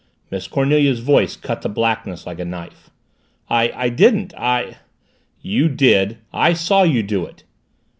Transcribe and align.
Miss 0.31 0.47
Cornelia's 0.47 0.99
voice 0.99 1.35
cut 1.35 1.61
the 1.61 1.69
blackness 1.69 2.25
like 2.25 2.39
a 2.39 2.43
knife. 2.43 2.89
"I 3.51 3.87
didn't 3.89 4.33
I" 4.35 4.77
"You 5.53 5.69
did 5.69 6.17
I 6.33 6.53
saw 6.53 6.81
you 6.81 7.03
do 7.03 7.23
it." 7.27 7.43